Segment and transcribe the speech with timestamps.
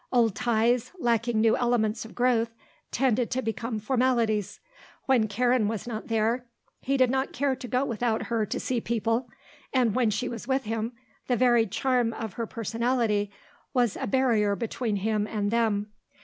[0.11, 2.49] Old ties, lacking new elements of growth,
[2.89, 4.59] tended to become formalities.
[5.05, 6.43] When Karen was not there,
[6.79, 9.29] he did not care to go without her to see people,
[9.71, 10.93] and when she was with him
[11.27, 13.29] the very charm of her personality
[13.75, 15.91] was a barrier between him and them.